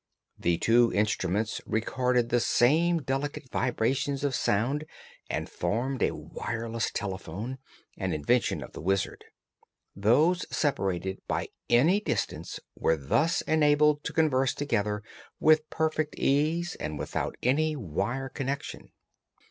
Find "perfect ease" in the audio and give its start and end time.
15.69-16.73